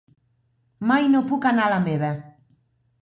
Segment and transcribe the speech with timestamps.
[0.91, 2.11] Mai no puc anar a la meva.